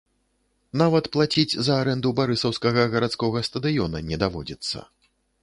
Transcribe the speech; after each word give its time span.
Нават 0.81 1.09
плаціць 1.15 1.57
за 1.67 1.73
арэнду 1.81 2.13
барысаўскага 2.21 2.87
гарадскога 2.95 3.45
стадыёна 3.51 4.03
не 4.11 4.21
даводзіцца. 4.27 4.77